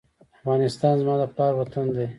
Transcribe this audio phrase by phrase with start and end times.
[0.39, 2.05] افغانستان زما د پلار وطن دی؟